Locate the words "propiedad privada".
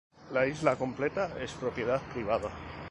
1.51-2.49